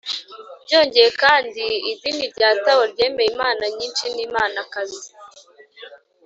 [0.63, 5.07] byongeye kandi, idini rya tao ryemeye imana nyinshi n’imanakazi